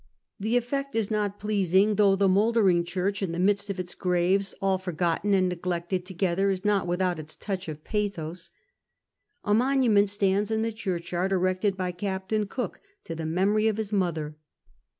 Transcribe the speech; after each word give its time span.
The 0.39 0.57
effect 0.57 0.95
is 0.95 1.11
not 1.11 1.39
pleasing, 1.39 1.93
though 1.93 2.15
the 2.15 2.27
mouldering 2.27 2.83
church, 2.85 3.21
in 3.21 3.33
the 3.33 3.37
midst 3.39 3.69
of 3.69 3.79
its 3.79 3.93
graves, 3.93 4.55
all 4.59 4.79
forgotten 4.79 5.35
and 5.35 5.47
neglected 5.47 6.07
together, 6.07 6.49
is 6.49 6.65
not 6.65 6.87
without 6.87 7.19
its 7.19 7.35
touch 7.35 7.67
of 7.67 7.83
pathos. 7.83 8.49
A 9.43 9.53
monument 9.53 10.09
stands 10.09 10.49
in 10.49 10.63
the 10.63 10.71
churchyard 10.71 11.31
erected 11.31 11.77
by 11.77 11.91
Captain 11.91 12.47
Cook 12.47 12.81
to 13.03 13.13
the 13.13 13.27
memory 13.27 13.67
of 13.67 13.77
his 13.77 13.93
mother. 13.93 14.35